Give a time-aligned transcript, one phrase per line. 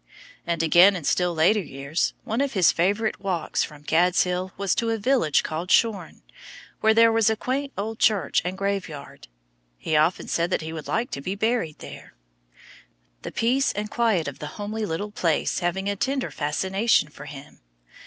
[0.47, 4.73] And again, in still later years, one of his favorite walks from "Gad's Hill" was
[4.73, 6.23] to a village called Shorne,
[6.79, 9.27] where there was a quaint old church and graveyard.
[9.77, 12.15] He often said that he would like to be buried there,
[13.21, 17.59] the peace and quiet of the homely little place having a tender fascination for him.